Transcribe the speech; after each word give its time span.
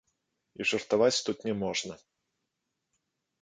І 0.63 0.65
жартаваць 0.69 1.21
тут 1.27 1.45
не 1.49 1.53
можна. 1.61 1.93